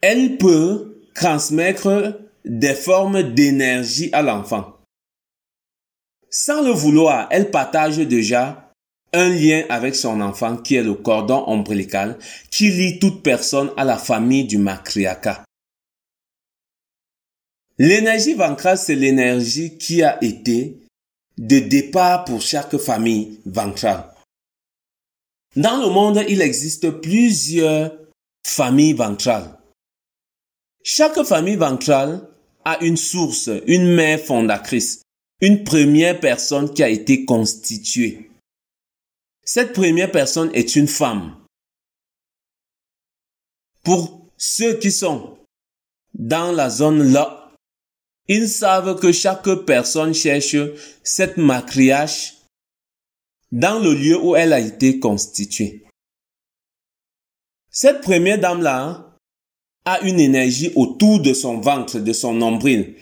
elle 0.02 0.38
peut 0.38 1.02
transmettre 1.14 2.20
des 2.46 2.74
formes 2.74 3.34
d'énergie 3.34 4.10
à 4.14 4.22
l'enfant. 4.22 4.78
Sans 6.30 6.62
le 6.62 6.72
vouloir, 6.72 7.28
elle 7.30 7.52
partage 7.52 7.98
déjà 7.98 8.72
un 9.14 9.30
lien 9.30 9.64
avec 9.70 9.96
son 9.96 10.22
enfant 10.22 10.56
qui 10.56 10.76
est 10.76 10.84
le 10.84 10.94
cordon 10.94 11.44
ombilical 11.48 12.18
qui 12.50 12.70
lie 12.70 13.00
toute 13.00 13.22
personne 13.22 13.72
à 13.76 13.84
la 13.84 13.98
famille 13.98 14.46
du 14.46 14.58
matriarcat. 14.58 15.44
L'énergie 17.78 18.34
ventrale, 18.34 18.78
c'est 18.78 18.96
l'énergie 18.96 19.78
qui 19.78 20.04
a 20.04 20.24
été 20.24 20.78
de 21.38 21.60
départ 21.60 22.26
pour 22.26 22.42
chaque 22.42 22.78
famille 22.78 23.40
ventrale. 23.46 24.11
Dans 25.56 25.82
le 25.82 25.90
monde, 25.90 26.24
il 26.30 26.42
existe 26.42 26.90
plusieurs 27.02 27.92
familles 28.46 28.94
ventrales. 28.94 29.58
Chaque 30.84 31.22
famille 31.24 31.58
ventrale 31.58 32.28
a 32.64 32.82
une 32.84 32.98
source, 32.98 33.50
une 33.68 33.94
mère 33.94 34.20
fondatrice, 34.20 35.02
une 35.42 35.64
première 35.64 36.20
personne 36.20 36.74
qui 36.74 36.84
a 36.84 36.90
été 36.90 37.26
constituée. 37.26 38.32
Cette 39.44 39.74
première 39.74 40.12
personne 40.12 40.50
est 40.54 40.76
une 40.76 40.88
femme. 40.88 41.36
Pour 43.84 44.30
ceux 44.38 44.76
qui 44.76 44.92
sont 44.92 45.38
dans 46.14 46.52
la 46.52 46.70
zone 46.70 47.12
là, 47.12 47.52
ils 48.28 48.48
savent 48.48 49.00
que 49.00 49.12
chaque 49.12 49.50
personne 49.66 50.14
cherche 50.14 50.56
cette 51.04 51.38
matriarche 51.38 52.36
dans 53.52 53.80
le 53.80 53.94
lieu 53.94 54.18
où 54.22 54.36
elle 54.36 54.54
a 54.54 54.60
été 54.60 55.00
constituée. 55.00 55.86
Cette 57.70 58.02
première 58.02 58.40
dame-là 58.40 59.18
a 59.86 60.02
une 60.02 60.20
énergie 60.20 60.72
autour 60.76 61.22
de 61.22 61.34
son 61.34 61.60
ventre, 61.60 62.00
de 62.00 62.14
son 62.14 62.34
nombril. 62.34 62.96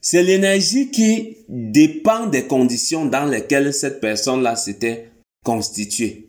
C'est 0.00 0.22
l'énergie 0.22 0.90
qui 0.90 1.38
dépend 1.48 2.26
des 2.26 2.46
conditions 2.46 3.06
dans 3.06 3.24
lesquelles 3.24 3.72
cette 3.72 4.00
personne-là 4.00 4.56
s'était 4.56 5.12
constituée. 5.44 6.28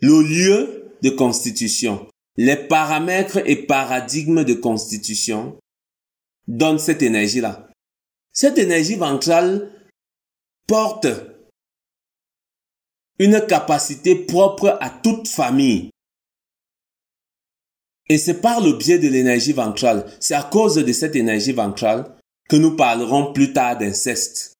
Le 0.00 0.22
lieu 0.22 0.92
de 1.02 1.10
constitution, 1.10 2.06
les 2.36 2.56
paramètres 2.56 3.40
et 3.46 3.56
paradigmes 3.56 4.44
de 4.44 4.54
constitution 4.54 5.56
donnent 6.46 6.78
cette 6.78 7.02
énergie-là. 7.02 7.68
Cette 8.32 8.58
énergie 8.58 8.96
ventrale 8.96 9.72
porte 10.66 11.06
une 13.18 13.40
capacité 13.46 14.14
propre 14.14 14.76
à 14.80 14.90
toute 14.90 15.28
famille. 15.28 15.90
Et 18.08 18.18
c'est 18.18 18.40
par 18.40 18.60
le 18.60 18.74
biais 18.74 18.98
de 18.98 19.08
l'énergie 19.08 19.52
ventrale, 19.52 20.06
c'est 20.20 20.34
à 20.34 20.42
cause 20.42 20.76
de 20.76 20.92
cette 20.92 21.16
énergie 21.16 21.52
ventrale 21.52 22.16
que 22.48 22.56
nous 22.56 22.76
parlerons 22.76 23.32
plus 23.32 23.52
tard 23.52 23.78
d'inceste. 23.78 24.54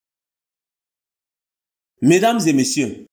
Mesdames 2.03 2.40
et 2.47 2.53
messieurs, 2.53 3.07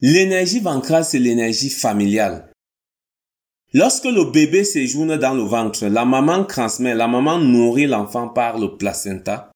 l'énergie 0.00 0.60
ventrale, 0.60 1.04
c'est 1.04 1.18
l'énergie 1.18 1.70
familiale. 1.70 2.50
Lorsque 3.74 4.04
le 4.04 4.30
bébé 4.30 4.64
séjourne 4.64 5.16
dans 5.16 5.34
le 5.34 5.42
ventre, 5.42 5.86
la 5.86 6.04
maman 6.04 6.44
transmet, 6.44 6.94
la 6.94 7.08
maman 7.08 7.38
nourrit 7.38 7.86
l'enfant 7.86 8.28
par 8.28 8.58
le 8.58 8.76
placenta. 8.76 9.50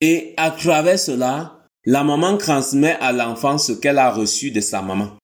Et 0.00 0.34
à 0.36 0.50
travers 0.50 0.98
cela, 0.98 1.57
la 1.90 2.04
maman 2.04 2.36
transmet 2.36 2.96
à 3.00 3.12
l'enfant 3.12 3.56
ce 3.56 3.72
qu'elle 3.72 3.96
a 3.96 4.12
reçu 4.12 4.50
de 4.50 4.60
sa 4.60 4.82
maman. 4.82 5.16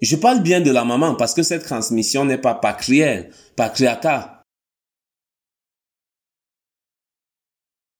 Je 0.00 0.14
parle 0.14 0.44
bien 0.44 0.60
de 0.60 0.70
la 0.70 0.84
maman 0.84 1.16
parce 1.16 1.34
que 1.34 1.42
cette 1.42 1.64
transmission 1.64 2.24
n'est 2.24 2.38
pas 2.38 2.54
patrielle, 2.54 3.34
patriarcat. 3.56 4.44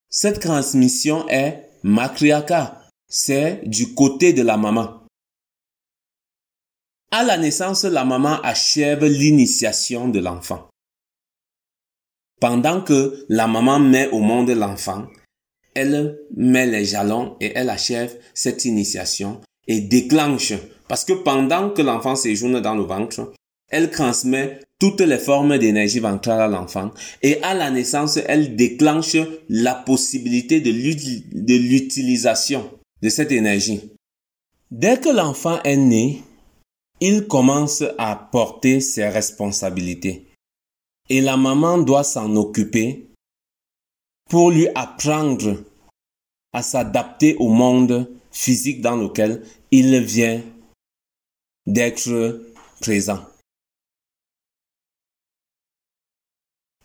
Cette 0.08 0.38
transmission 0.38 1.28
est 1.28 1.68
matriarcat. 1.82 2.86
C'est 3.08 3.68
du 3.68 3.94
côté 3.94 4.32
de 4.32 4.42
la 4.42 4.56
maman. 4.56 5.04
À 7.10 7.24
la 7.24 7.36
naissance, 7.36 7.82
la 7.82 8.04
maman 8.04 8.40
achève 8.42 9.04
l'initiation 9.04 10.06
de 10.06 10.20
l'enfant. 10.20 10.70
Pendant 12.40 12.80
que 12.80 13.26
la 13.28 13.48
maman 13.48 13.80
met 13.80 14.08
au 14.10 14.20
monde 14.20 14.50
l'enfant, 14.50 15.08
elle 15.74 16.18
met 16.36 16.66
les 16.66 16.84
jalons 16.84 17.36
et 17.40 17.52
elle 17.54 17.70
achève 17.70 18.16
cette 18.34 18.64
initiation 18.64 19.40
et 19.66 19.80
déclenche. 19.80 20.54
Parce 20.88 21.04
que 21.04 21.12
pendant 21.12 21.70
que 21.70 21.82
l'enfant 21.82 22.16
séjourne 22.16 22.60
dans 22.60 22.74
le 22.74 22.82
ventre, 22.82 23.32
elle 23.68 23.90
transmet 23.90 24.60
toutes 24.80 25.02
les 25.02 25.18
formes 25.18 25.58
d'énergie 25.58 26.00
ventrale 26.00 26.40
à 26.40 26.48
l'enfant 26.48 26.90
et 27.22 27.40
à 27.42 27.54
la 27.54 27.70
naissance, 27.70 28.18
elle 28.26 28.56
déclenche 28.56 29.16
la 29.48 29.74
possibilité 29.74 30.60
de 30.60 30.70
l'utilisation 31.56 32.70
de 33.02 33.08
cette 33.08 33.30
énergie. 33.30 33.92
Dès 34.70 34.98
que 34.98 35.08
l'enfant 35.08 35.62
est 35.62 35.76
né, 35.76 36.22
il 37.00 37.26
commence 37.26 37.84
à 37.98 38.28
porter 38.32 38.80
ses 38.80 39.08
responsabilités 39.08 40.26
et 41.08 41.20
la 41.20 41.36
maman 41.36 41.78
doit 41.78 42.04
s'en 42.04 42.34
occuper 42.36 43.09
pour 44.30 44.52
lui 44.52 44.68
apprendre 44.76 45.56
à 46.52 46.62
s'adapter 46.62 47.36
au 47.36 47.48
monde 47.48 48.08
physique 48.30 48.80
dans 48.80 48.96
lequel 48.96 49.44
il 49.72 50.00
vient 50.00 50.40
d'être 51.66 52.40
présent. 52.80 53.26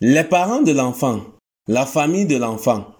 Les 0.01 0.23
parents 0.23 0.61
de 0.61 0.71
l'enfant, 0.71 1.23
la 1.67 1.85
famille 1.85 2.25
de 2.25 2.35
l'enfant, 2.35 2.93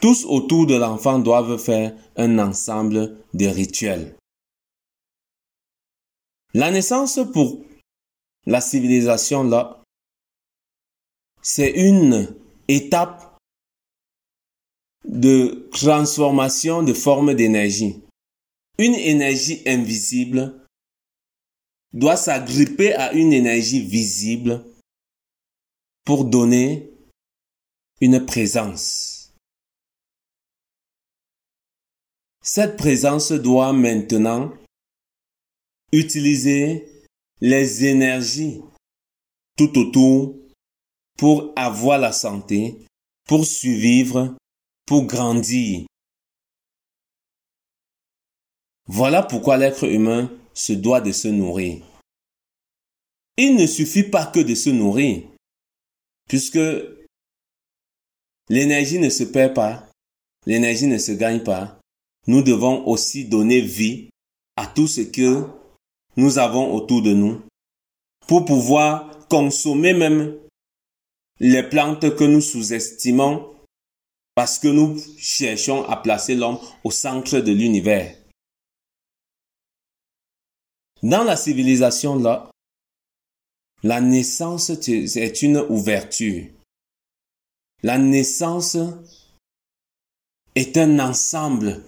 tous 0.00 0.24
autour 0.24 0.66
de 0.66 0.74
l'enfant 0.74 1.18
doivent 1.18 1.58
faire 1.58 1.96
un 2.16 2.38
ensemble 2.38 3.16
de 3.34 3.46
rituels. 3.46 4.16
La 6.52 6.70
naissance 6.70 7.20
pour 7.32 7.64
la 8.46 8.60
civilisation 8.60 9.44
là, 9.44 9.82
c'est 11.42 11.70
une 11.70 12.34
étape 12.66 13.27
de 15.08 15.68
transformation 15.72 16.82
de 16.82 16.92
forme 16.92 17.34
d'énergie. 17.34 18.02
Une 18.78 18.94
énergie 18.94 19.62
invisible 19.66 20.64
doit 21.92 22.16
s'agripper 22.16 22.94
à 22.94 23.12
une 23.12 23.32
énergie 23.32 23.84
visible 23.84 24.64
pour 26.04 26.24
donner 26.24 26.90
une 28.00 28.24
présence. 28.24 29.32
Cette 32.42 32.76
présence 32.76 33.32
doit 33.32 33.72
maintenant 33.72 34.52
utiliser 35.92 36.86
les 37.40 37.84
énergies 37.84 38.60
tout 39.56 39.76
autour 39.78 40.36
pour 41.16 41.52
avoir 41.56 41.98
la 41.98 42.12
santé, 42.12 42.78
pour 43.26 43.44
survivre, 43.44 44.36
pour 44.88 45.04
grandir. 45.04 45.84
Voilà 48.86 49.22
pourquoi 49.22 49.58
l'être 49.58 49.84
humain 49.84 50.32
se 50.54 50.72
doit 50.72 51.02
de 51.02 51.12
se 51.12 51.28
nourrir. 51.28 51.84
Il 53.36 53.56
ne 53.56 53.66
suffit 53.66 54.04
pas 54.04 54.24
que 54.24 54.40
de 54.40 54.54
se 54.54 54.70
nourrir, 54.70 55.24
puisque 56.26 56.58
l'énergie 58.48 58.98
ne 58.98 59.10
se 59.10 59.24
perd 59.24 59.52
pas, 59.52 59.90
l'énergie 60.46 60.86
ne 60.86 60.96
se 60.96 61.12
gagne 61.12 61.44
pas. 61.44 61.78
Nous 62.26 62.40
devons 62.40 62.86
aussi 62.88 63.26
donner 63.26 63.60
vie 63.60 64.08
à 64.56 64.66
tout 64.66 64.88
ce 64.88 65.02
que 65.02 65.46
nous 66.16 66.38
avons 66.38 66.74
autour 66.74 67.02
de 67.02 67.12
nous 67.12 67.42
pour 68.26 68.46
pouvoir 68.46 69.28
consommer 69.28 69.92
même 69.92 70.34
les 71.40 71.62
plantes 71.62 72.16
que 72.16 72.24
nous 72.24 72.40
sous-estimons 72.40 73.57
parce 74.38 74.60
que 74.60 74.68
nous 74.68 74.96
cherchons 75.18 75.84
à 75.88 75.96
placer 75.96 76.36
l'homme 76.36 76.60
au 76.84 76.92
centre 76.92 77.40
de 77.40 77.50
l'univers. 77.50 78.16
Dans 81.02 81.24
la 81.24 81.36
civilisation 81.36 82.14
là, 82.14 82.48
la 83.82 84.00
naissance 84.00 84.70
est 84.70 85.42
une 85.42 85.56
ouverture. 85.68 86.46
La 87.82 87.98
naissance 87.98 88.76
est 90.54 90.76
un 90.76 91.00
ensemble 91.00 91.82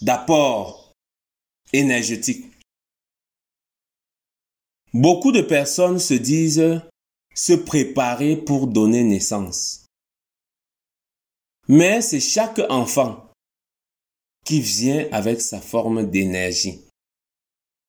d'apports 0.00 0.92
énergétiques. 1.72 2.46
Beaucoup 4.94 5.32
de 5.32 5.42
personnes 5.42 5.98
se 5.98 6.14
disent 6.14 6.82
se 7.34 7.54
préparer 7.54 8.36
pour 8.36 8.68
donner 8.68 9.02
naissance. 9.02 9.86
Mais 11.70 12.02
c'est 12.02 12.18
chaque 12.18 12.60
enfant 12.68 13.30
qui 14.44 14.60
vient 14.60 15.06
avec 15.12 15.40
sa 15.40 15.60
forme 15.60 16.10
d'énergie. 16.10 16.80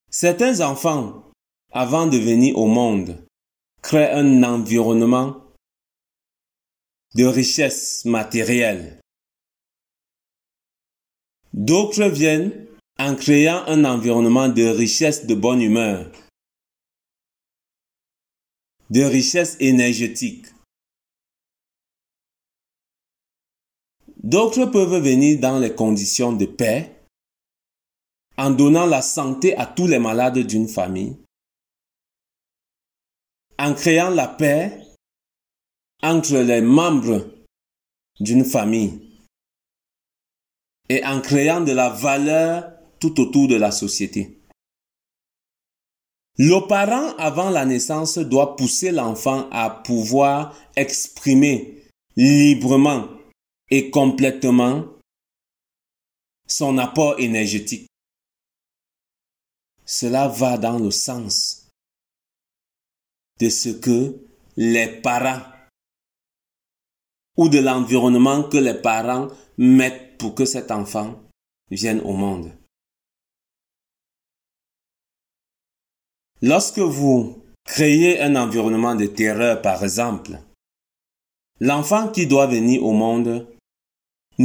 Certains 0.09 0.61
enfants, 0.61 1.31
avant 1.71 2.05
de 2.05 2.17
venir 2.17 2.57
au 2.57 2.67
monde, 2.67 3.25
créent 3.81 4.13
un 4.13 4.43
environnement 4.43 5.41
de 7.15 7.25
richesse 7.25 8.05
matérielle. 8.05 9.01
D'autres 11.51 12.05
viennent 12.05 12.67
en 12.99 13.15
créant 13.15 13.63
un 13.65 13.83
environnement 13.83 14.47
de 14.47 14.67
richesse 14.67 15.25
de 15.25 15.33
bonne 15.33 15.61
humeur 15.61 16.11
de 18.91 19.03
richesse 19.03 19.55
énergétique. 19.61 20.47
D'autres 24.23 24.65
peuvent 24.65 25.01
venir 25.01 25.39
dans 25.39 25.57
les 25.57 25.73
conditions 25.73 26.31
de 26.31 26.45
paix 26.45 26.95
en 28.37 28.51
donnant 28.51 28.85
la 28.85 29.01
santé 29.01 29.55
à 29.57 29.65
tous 29.65 29.87
les 29.87 29.99
malades 29.99 30.39
d'une 30.39 30.67
famille, 30.67 31.17
en 33.57 33.73
créant 33.73 34.09
la 34.09 34.27
paix 34.27 34.77
entre 36.03 36.37
les 36.37 36.61
membres 36.61 37.27
d'une 38.19 38.45
famille 38.45 38.99
et 40.89 41.03
en 41.05 41.21
créant 41.21 41.61
de 41.61 41.71
la 41.71 41.89
valeur 41.89 42.71
tout 42.99 43.19
autour 43.19 43.47
de 43.47 43.55
la 43.55 43.71
société. 43.71 44.37
Le 46.37 46.67
parent 46.67 47.15
avant 47.17 47.49
la 47.49 47.65
naissance 47.65 48.17
doit 48.17 48.55
pousser 48.55 48.91
l'enfant 48.91 49.49
à 49.51 49.69
pouvoir 49.69 50.55
exprimer 50.75 51.83
librement 52.15 53.07
et 53.71 53.89
complètement 53.89 54.85
son 56.45 56.77
apport 56.77 57.19
énergétique. 57.19 57.87
Cela 59.85 60.27
va 60.27 60.57
dans 60.57 60.77
le 60.77 60.91
sens 60.91 61.69
de 63.39 63.49
ce 63.49 63.69
que 63.69 64.17
les 64.57 65.01
parents 65.01 65.41
ou 67.37 67.47
de 67.47 67.59
l'environnement 67.59 68.43
que 68.43 68.57
les 68.57 68.73
parents 68.73 69.29
mettent 69.57 70.17
pour 70.17 70.35
que 70.35 70.45
cet 70.45 70.69
enfant 70.69 71.19
vienne 71.69 72.01
au 72.01 72.13
monde. 72.13 72.51
Lorsque 76.41 76.79
vous 76.79 77.41
créez 77.63 78.19
un 78.19 78.35
environnement 78.35 78.95
de 78.95 79.05
terreur, 79.05 79.61
par 79.61 79.83
exemple, 79.83 80.39
l'enfant 81.59 82.11
qui 82.11 82.27
doit 82.27 82.47
venir 82.47 82.83
au 82.83 82.91
monde 82.91 83.47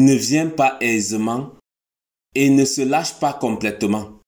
ne 0.04 0.14
vient 0.14 0.50
pas 0.50 0.76
aisément 0.80 1.52
et 2.34 2.50
ne 2.50 2.64
se 2.64 2.82
lâche 2.82 3.18
pas 3.18 3.32
complètement. 3.32 4.20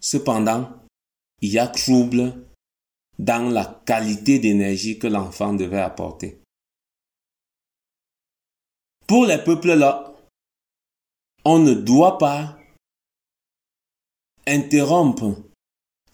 Cependant, 0.00 0.70
il 1.40 1.50
y 1.50 1.58
a 1.58 1.68
trouble 1.68 2.46
dans 3.18 3.50
la 3.50 3.82
qualité 3.86 4.38
d'énergie 4.38 4.98
que 4.98 5.06
l'enfant 5.06 5.52
devait 5.54 5.80
apporter. 5.80 6.40
Pour 9.06 9.26
les 9.26 9.38
peuples-là, 9.38 10.14
on 11.44 11.58
ne 11.58 11.74
doit 11.74 12.18
pas 12.18 12.58
interrompre 14.46 15.36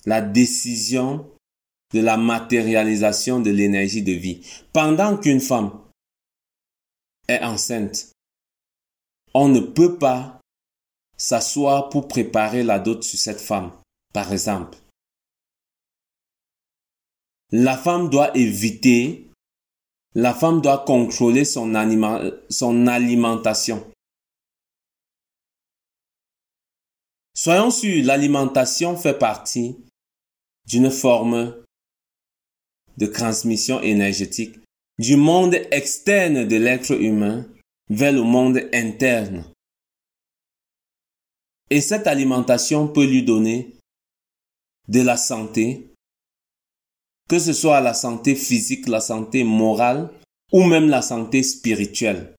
la 0.04 0.20
décision 0.20 1.30
de 1.94 2.00
la 2.00 2.16
matérialisation 2.16 3.40
de 3.40 3.50
l'énergie 3.50 4.02
de 4.02 4.12
vie. 4.12 4.46
Pendant 4.72 5.16
qu'une 5.16 5.40
femme 5.40 5.80
est 7.28 7.42
enceinte, 7.42 8.12
on 9.34 9.48
ne 9.48 9.60
peut 9.60 9.98
pas 9.98 10.40
s'asseoir 11.16 11.88
pour 11.88 12.08
préparer 12.08 12.62
la 12.62 12.78
dot 12.78 13.02
sur 13.02 13.18
cette 13.18 13.40
femme, 13.40 13.72
par 14.12 14.32
exemple. 14.32 14.78
La 17.50 17.76
femme 17.76 18.10
doit 18.10 18.36
éviter, 18.36 19.30
la 20.14 20.34
femme 20.34 20.60
doit 20.60 20.84
contrôler 20.84 21.44
son, 21.44 21.74
alimentation. 21.74 23.90
Soyons 27.34 27.70
sûrs, 27.70 28.04
l'alimentation 28.04 28.96
fait 28.96 29.18
partie 29.18 29.76
d'une 30.66 30.90
forme 30.90 31.56
de 32.96 33.06
transmission 33.06 33.80
énergétique 33.80 34.58
du 34.98 35.16
monde 35.16 35.54
externe 35.70 36.46
de 36.46 36.56
l'être 36.56 37.00
humain 37.00 37.46
vers 37.90 38.12
le 38.12 38.22
monde 38.22 38.60
interne. 38.72 39.44
Et 41.70 41.80
cette 41.80 42.06
alimentation 42.06 42.88
peut 42.88 43.06
lui 43.06 43.22
donner 43.22 43.76
de 44.88 45.00
la 45.00 45.16
santé, 45.16 45.94
que 47.28 47.38
ce 47.38 47.52
soit 47.52 47.80
la 47.80 47.94
santé 47.94 48.34
physique, 48.34 48.88
la 48.88 49.00
santé 49.00 49.44
morale 49.44 50.10
ou 50.52 50.64
même 50.64 50.88
la 50.88 51.02
santé 51.02 51.42
spirituelle. 51.42 52.34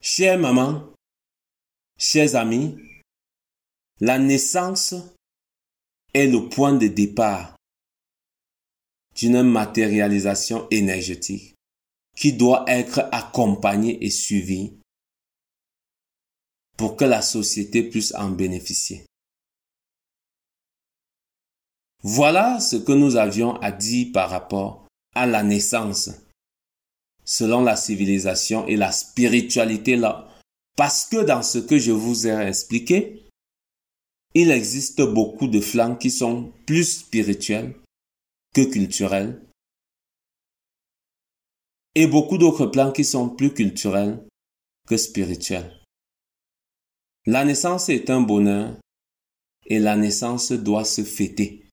Chère 0.00 0.38
maman, 0.38 0.92
chers 1.98 2.34
amis, 2.34 2.76
la 4.00 4.18
naissance 4.18 4.94
est 6.14 6.26
le 6.26 6.48
point 6.48 6.72
de 6.72 6.88
départ 6.88 7.51
d'une 9.14 9.42
matérialisation 9.42 10.66
énergétique 10.70 11.54
qui 12.16 12.32
doit 12.32 12.64
être 12.68 13.08
accompagnée 13.12 14.04
et 14.04 14.10
suivie 14.10 14.74
pour 16.76 16.96
que 16.96 17.04
la 17.04 17.22
société 17.22 17.82
puisse 17.82 18.14
en 18.14 18.30
bénéficier. 18.30 19.04
Voilà 22.02 22.58
ce 22.58 22.76
que 22.76 22.92
nous 22.92 23.16
avions 23.16 23.54
à 23.60 23.70
dire 23.70 24.08
par 24.12 24.30
rapport 24.30 24.88
à 25.14 25.26
la 25.26 25.42
naissance, 25.42 26.10
selon 27.24 27.62
la 27.62 27.76
civilisation 27.76 28.66
et 28.66 28.76
la 28.76 28.90
spiritualité 28.90 29.96
là. 29.96 30.28
Parce 30.76 31.04
que 31.04 31.24
dans 31.24 31.42
ce 31.42 31.58
que 31.58 31.78
je 31.78 31.92
vous 31.92 32.26
ai 32.26 32.48
expliqué, 32.48 33.22
il 34.34 34.50
existe 34.50 35.02
beaucoup 35.02 35.46
de 35.46 35.60
flancs 35.60 35.96
qui 35.96 36.10
sont 36.10 36.52
plus 36.66 37.00
spirituels 37.00 37.74
que 38.54 38.62
culturels 38.62 39.42
et 41.94 42.06
beaucoup 42.06 42.38
d'autres 42.38 42.66
plans 42.66 42.92
qui 42.92 43.04
sont 43.04 43.28
plus 43.28 43.52
culturels 43.52 44.26
que 44.88 44.96
spirituels. 44.96 45.78
La 47.26 47.44
naissance 47.44 47.88
est 47.88 48.10
un 48.10 48.20
bonheur 48.20 48.76
et 49.66 49.78
la 49.78 49.96
naissance 49.96 50.52
doit 50.52 50.84
se 50.84 51.04
fêter. 51.04 51.68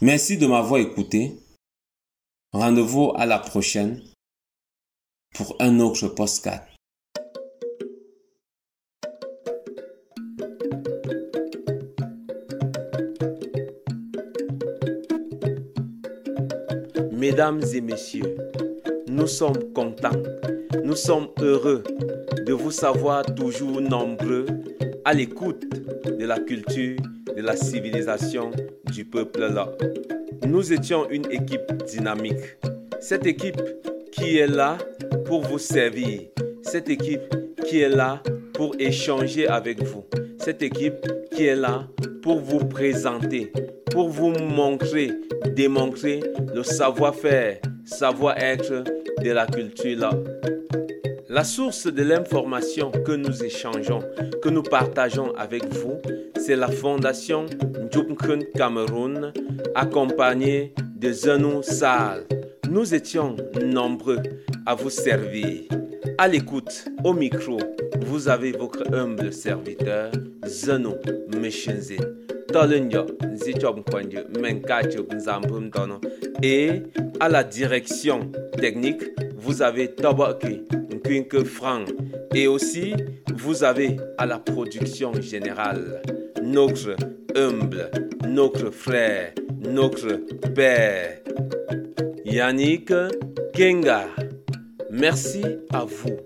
Merci 0.00 0.36
de 0.36 0.46
m'avoir 0.46 0.80
écouté. 0.80 1.38
Rendez-vous 2.52 3.12
à 3.16 3.26
la 3.26 3.38
prochaine 3.38 4.02
pour 5.34 5.56
un 5.60 5.80
autre 5.80 6.08
postcard. 6.08 6.75
Mesdames 17.16 17.62
et 17.74 17.80
messieurs, 17.80 18.36
nous 19.08 19.26
sommes 19.26 19.72
contents, 19.72 20.22
nous 20.84 20.96
sommes 20.96 21.28
heureux 21.40 21.82
de 22.44 22.52
vous 22.52 22.70
savoir 22.70 23.24
toujours 23.34 23.80
nombreux 23.80 24.44
à 25.02 25.14
l'écoute 25.14 25.64
de 26.06 26.26
la 26.26 26.38
culture, 26.38 26.98
de 27.34 27.40
la 27.40 27.56
civilisation 27.56 28.50
du 28.92 29.06
peuple 29.06 29.46
là. 29.46 29.72
Nous 30.46 30.74
étions 30.74 31.08
une 31.08 31.24
équipe 31.32 31.72
dynamique. 31.86 32.58
Cette 33.00 33.24
équipe 33.24 33.62
qui 34.12 34.36
est 34.36 34.46
là 34.46 34.76
pour 35.24 35.40
vous 35.40 35.58
servir. 35.58 36.20
Cette 36.60 36.90
équipe 36.90 37.34
qui 37.66 37.80
est 37.80 37.88
là 37.88 38.22
pour 38.52 38.74
échanger 38.78 39.48
avec 39.48 39.82
vous. 39.82 40.04
Cette 40.38 40.62
équipe 40.62 41.06
qui 41.34 41.46
est 41.46 41.56
là 41.56 41.88
pour 42.22 42.40
vous 42.40 42.66
présenter, 42.66 43.50
pour 43.90 44.10
vous 44.10 44.32
montrer, 44.32 45.12
démontrer 45.54 46.20
le 46.54 46.62
savoir-faire, 46.62 47.58
savoir-être 47.84 48.84
de 49.22 49.30
la 49.30 49.46
culture. 49.46 50.10
La 51.28 51.44
source 51.44 51.86
de 51.86 52.02
l'information 52.02 52.90
que 52.90 53.12
nous 53.12 53.42
échangeons, 53.42 54.00
que 54.42 54.48
nous 54.48 54.62
partageons 54.62 55.34
avec 55.36 55.66
vous, 55.66 55.98
c'est 56.38 56.56
la 56.56 56.68
fondation 56.68 57.46
Njumkun 57.80 58.40
Cameroun, 58.54 59.32
accompagnée 59.74 60.72
de 60.96 61.12
Zenou 61.12 61.62
Sal. 61.62 62.24
Nous 62.76 62.94
étions 62.94 63.36
nombreux 63.64 64.18
à 64.66 64.74
vous 64.74 64.90
servir. 64.90 65.62
À 66.18 66.28
l'écoute, 66.28 66.84
au 67.04 67.14
micro, 67.14 67.56
vous 68.02 68.28
avez 68.28 68.52
votre 68.52 68.92
humble 68.92 69.32
serviteur, 69.32 70.12
Zeno 70.44 70.96
Meshenzin. 71.40 71.96
Et 76.42 76.70
à 77.18 77.28
la 77.30 77.44
direction 77.44 78.30
technique, 78.58 79.04
vous 79.38 79.62
avez 79.62 79.94
Toboki 79.94 80.60
Nkwinke 80.92 81.44
Frank. 81.44 81.88
Et 82.34 82.46
aussi, 82.46 82.92
vous 83.34 83.64
avez 83.64 83.96
à 84.18 84.26
la 84.26 84.38
production 84.38 85.18
générale 85.18 86.02
notre 86.42 86.94
humble, 87.34 87.90
notre 88.28 88.70
frère, 88.70 89.32
notre 89.62 90.20
père, 90.54 91.22
Yannick 92.28 92.92
Kenga. 93.54 94.08
Merci 94.90 95.42
à 95.72 95.84
vous. 95.84 96.16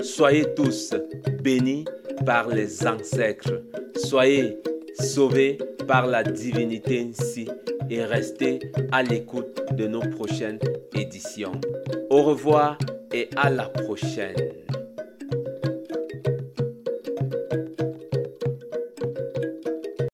Soyez 0.00 0.54
tous 0.54 0.94
bénis 1.42 1.84
par 2.24 2.46
les 2.48 2.86
ancêtres. 2.86 3.64
Soyez 3.96 4.56
sauvés 5.00 5.58
par 5.88 6.06
la 6.06 6.22
divinité 6.22 7.08
ainsi 7.10 7.48
et 7.90 8.04
restez 8.04 8.60
à 8.92 9.02
l'écoute 9.02 9.60
de 9.72 9.88
nos 9.88 10.08
prochaines 10.10 10.60
éditions. 10.94 11.60
Au 12.08 12.22
revoir 12.22 12.78
et 13.12 13.28
à 13.36 13.50
la 13.50 13.64
prochaine. 13.68 14.36